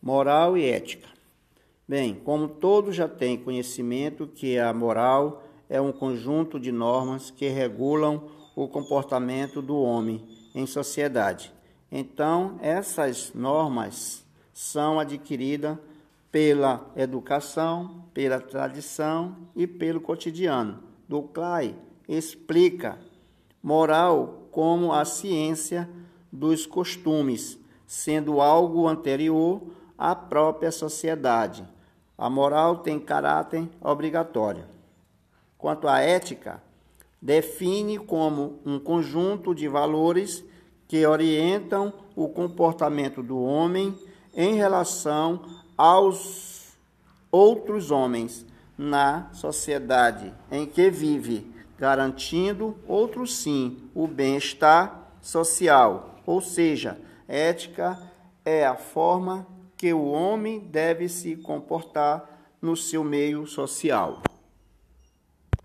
Moral 0.00 0.56
e 0.56 0.64
ética. 0.64 1.08
Bem, 1.86 2.14
como 2.14 2.48
todos 2.48 2.94
já 2.94 3.08
têm 3.08 3.36
conhecimento 3.36 4.26
que 4.26 4.58
a 4.58 4.72
moral 4.72 5.42
é 5.68 5.80
um 5.80 5.92
conjunto 5.92 6.60
de 6.60 6.70
normas 6.70 7.30
que 7.30 7.48
regulam 7.48 8.28
o 8.54 8.68
comportamento 8.68 9.60
do 9.60 9.76
homem 9.76 10.22
em 10.54 10.66
sociedade. 10.66 11.52
Então, 11.90 12.58
essas 12.60 13.32
normas 13.34 14.24
são 14.52 15.00
adquiridas 15.00 15.78
pela 16.30 16.90
educação, 16.94 18.04
pela 18.12 18.40
tradição 18.40 19.36
e 19.56 19.66
pelo 19.66 20.00
cotidiano. 20.00 20.82
Duclay 21.08 21.74
explica 22.08 22.98
moral 23.62 24.48
como 24.50 24.92
a 24.92 25.04
ciência 25.04 25.88
dos 26.30 26.66
costumes, 26.66 27.58
sendo 27.86 28.40
algo 28.40 28.86
anterior 28.86 29.62
à 29.98 30.14
própria 30.14 30.70
sociedade. 30.70 31.66
A 32.16 32.30
moral 32.30 32.78
tem 32.78 33.00
caráter 33.00 33.68
obrigatório. 33.80 34.64
Quanto 35.58 35.88
à 35.88 35.98
ética, 36.00 36.62
define 37.20 37.98
como 37.98 38.60
um 38.64 38.78
conjunto 38.78 39.54
de 39.54 39.66
valores 39.66 40.44
que 40.86 41.04
orientam 41.04 41.92
o 42.14 42.28
comportamento 42.28 43.22
do 43.22 43.42
homem 43.42 43.96
em 44.34 44.54
relação 44.54 45.42
aos 45.76 46.76
outros 47.30 47.90
homens 47.90 48.46
na 48.76 49.28
sociedade 49.32 50.32
em 50.50 50.64
que 50.64 50.90
vive, 50.90 51.52
garantindo, 51.76 52.76
outro 52.86 53.26
sim, 53.26 53.90
o 53.94 54.06
bem-estar 54.06 55.10
social. 55.20 56.14
Ou 56.24 56.40
seja, 56.40 56.98
ética 57.26 58.00
é 58.44 58.64
a 58.64 58.76
forma 58.76 59.46
que 59.78 59.94
o 59.94 60.06
homem 60.10 60.58
deve 60.58 61.08
se 61.08 61.36
comportar 61.36 62.56
no 62.60 62.76
seu 62.76 63.04
meio 63.04 63.46
social. 63.46 64.20